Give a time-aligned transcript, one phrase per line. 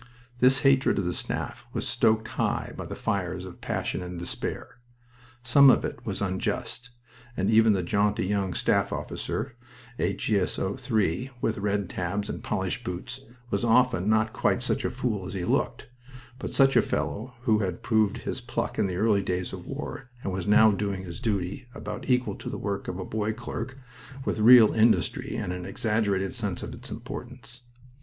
[0.39, 4.79] This hatred of the Staff was stoked high by the fires of passion and despair.
[5.43, 6.89] Some of it was unjust,
[7.37, 9.55] and even the jaunty young staff officer
[9.99, 10.39] a G.
[10.39, 10.57] S.
[10.57, 10.75] O.
[10.75, 15.35] 3, with red tabs and polished boots was often not quite such a fool as
[15.35, 15.87] he looked,
[16.39, 20.09] but a fellow who had proved his pluck in the early days of the war
[20.23, 23.77] and was now doing his duty about equal to the work of a boy clerk
[24.25, 27.61] with real industry and an exaggerated sense of its importance.